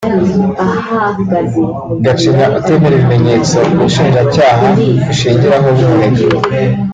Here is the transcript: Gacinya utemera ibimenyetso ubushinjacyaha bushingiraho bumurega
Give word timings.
Gacinya 2.05 2.45
utemera 2.59 2.93
ibimenyetso 2.97 3.57
ubushinjacyaha 3.73 4.65
bushingiraho 5.07 5.67
bumurega 5.77 6.23